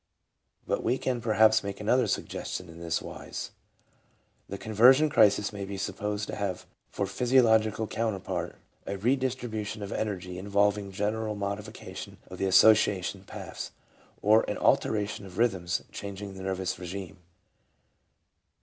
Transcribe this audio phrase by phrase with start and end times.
[0.67, 3.51] ."But we can perhaps make another suggestion, in this wise:
[4.49, 8.55] The conversion crisis may be supposed to have for physiological counterpart
[8.87, 13.69] a redistribution of energy involving general mod ification of the association paths;
[14.23, 17.17] or an alteration of rhythms, changing the nervous regimen.